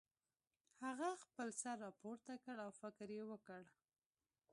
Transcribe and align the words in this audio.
هغه 0.83 1.09
خپل 1.23 1.47
سر 1.61 1.75
راپورته 1.85 2.33
کړ 2.43 2.55
او 2.65 2.71
فکر 2.81 3.07
یې 3.17 3.23
وکړ 3.31 3.61